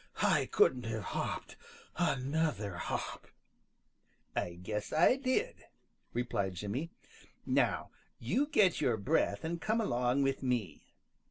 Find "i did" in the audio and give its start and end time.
4.91-5.65